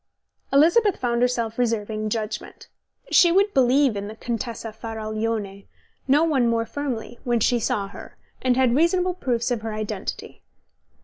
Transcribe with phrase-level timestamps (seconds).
[0.51, 2.69] Elizabeth found herself reserving judgment.
[3.11, 5.67] She would believe in the Contessa Faraglione
[6.07, 10.41] no one more firmly when she saw her, and had reasonable proofs of her identity.